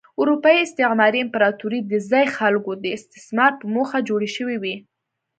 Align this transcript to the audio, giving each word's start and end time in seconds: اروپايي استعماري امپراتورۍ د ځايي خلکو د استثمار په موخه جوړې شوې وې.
اروپايي 0.21 0.59
استعماري 0.63 1.19
امپراتورۍ 1.23 1.79
د 1.91 1.93
ځايي 2.09 2.27
خلکو 2.37 2.71
د 2.83 2.85
استثمار 2.97 3.51
په 3.59 3.65
موخه 3.75 3.97
جوړې 4.09 4.29
شوې 4.37 4.57
وې. 4.61 4.75